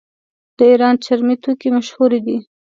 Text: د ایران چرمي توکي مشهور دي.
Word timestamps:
د 0.57 0.59
ایران 0.71 0.95
چرمي 1.05 1.35
توکي 1.43 1.69
مشهور 1.77 2.11
دي. 2.25 2.37